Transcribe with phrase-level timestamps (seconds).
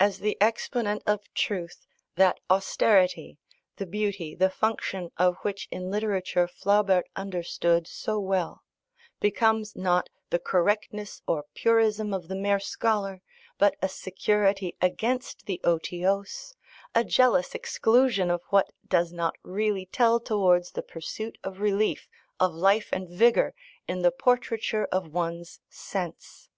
[0.00, 3.38] As the exponent of truth, that austerity
[3.76, 8.64] (the beauty, the function, of which in literature Flaubert understood so well)
[9.20, 13.22] becomes not the correctness or purism of the mere scholar,
[13.56, 16.56] but a security against the otiose,
[16.92, 22.08] a jealous exclusion of what does not really tell towards the pursuit of relief,
[22.40, 23.54] of life and vigour
[23.86, 26.48] in the portraiture of one's sense.